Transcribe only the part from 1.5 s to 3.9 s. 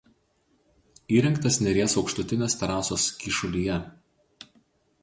Neries aukštutinės terasos kyšulyje.